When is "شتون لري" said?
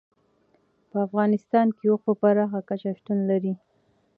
2.97-3.53